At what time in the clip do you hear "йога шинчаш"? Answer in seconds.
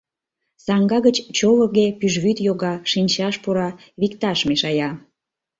2.47-3.35